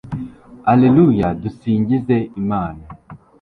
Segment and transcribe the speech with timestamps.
[0.71, 2.83] alleluia dusingize imana